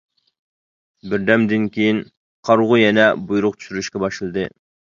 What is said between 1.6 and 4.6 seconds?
كېيىن قارىغۇ يەنە بۇيرۇق چۈشۈرۈشكە باشلىدى.